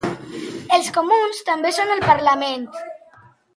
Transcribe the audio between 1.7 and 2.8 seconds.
són al parlament.